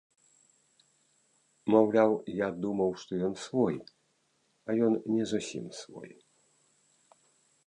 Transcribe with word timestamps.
Маўляў, 1.73 2.11
я 2.45 2.49
думаў, 2.63 2.91
што 3.03 3.11
ён 3.29 3.33
свой, 3.45 3.75
а 4.67 4.81
ён 4.89 4.93
не 5.15 5.23
зусім 5.35 5.65
свой! 5.83 6.11